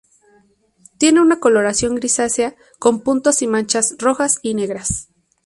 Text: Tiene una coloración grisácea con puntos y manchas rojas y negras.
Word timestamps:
Tiene 0.97 1.21
una 1.21 1.39
coloración 1.39 1.93
grisácea 1.93 2.55
con 2.79 3.01
puntos 3.01 3.43
y 3.43 3.47
manchas 3.47 3.95
rojas 3.99 4.39
y 4.41 4.55
negras. 4.55 5.09